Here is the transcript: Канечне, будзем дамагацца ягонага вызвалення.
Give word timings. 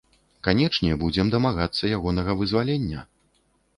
Канечне, 0.45 0.95
будзем 1.03 1.29
дамагацца 1.35 1.93
ягонага 1.99 2.31
вызвалення. 2.43 3.07